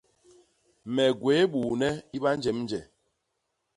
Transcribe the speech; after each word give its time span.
Me 0.93 1.03
gwéé 1.19 1.43
buune 1.51 1.89
i 2.17 2.23
banjemnje. 2.25 2.79